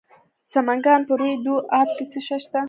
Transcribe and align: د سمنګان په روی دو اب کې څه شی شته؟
د 0.47 0.47
سمنګان 0.53 1.01
په 1.07 1.13
روی 1.19 1.33
دو 1.45 1.55
اب 1.79 1.89
کې 1.97 2.05
څه 2.11 2.19
شی 2.27 2.37
شته؟ 2.43 2.59